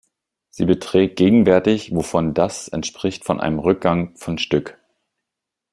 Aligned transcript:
Sie 0.49 0.65
beträgt 0.65 1.17
gegenwärtig 1.17 1.93
wovon 1.93 2.33
Das 2.33 2.67
entspricht 2.67 3.29
einem 3.29 3.59
Rückgang 3.59 4.15
von 4.17 4.39
Stück. 4.39 4.79